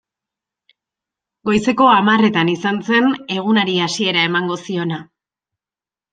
[1.49, 5.01] Goizeko hamarretan izan zen egunari hasiera emango ziona.